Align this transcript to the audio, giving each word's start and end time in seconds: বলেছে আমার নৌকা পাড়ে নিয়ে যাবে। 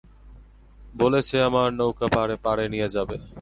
বলেছে 0.95 1.35
আমার 1.41 1.67
নৌকা 1.73 2.07
পাড়ে 2.45 2.65
নিয়ে 2.73 2.87
যাবে। 2.95 3.15